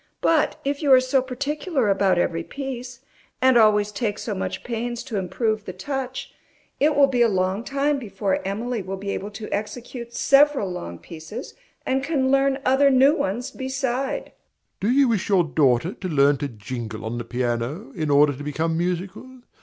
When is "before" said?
7.99-8.41